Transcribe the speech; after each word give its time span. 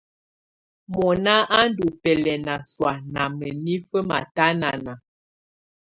Mɔ̀nà 0.93 1.35
à 1.57 1.59
ndù 1.69 1.85
bɛlɛna 2.01 2.55
sɔ̀á 2.71 2.93
nà 3.13 3.21
mǝ́nifǝ́ 3.37 4.07
matanana. 4.09 4.93